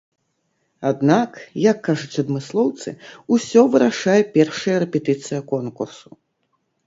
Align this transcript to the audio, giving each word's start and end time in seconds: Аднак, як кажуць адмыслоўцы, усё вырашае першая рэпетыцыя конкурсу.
Аднак, 0.91 1.31
як 1.71 1.77
кажуць 1.87 2.21
адмыслоўцы, 2.23 2.89
усё 3.37 3.61
вырашае 3.75 4.19
першая 4.37 4.77
рэпетыцыя 4.85 5.39
конкурсу. 5.55 6.09